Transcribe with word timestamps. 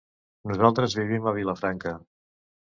Nosaltres 0.51 0.95
vivim 1.01 1.29
a 1.29 1.35
Vilafranca. 1.37 1.97